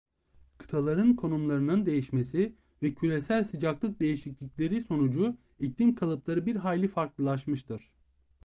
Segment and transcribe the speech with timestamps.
[0.57, 7.91] Kıtaların konumlarının değişmesi ve küresel sıcaklık değişiklikleri sonucu iklim kalıpları bir hayli farklılaşmıştır.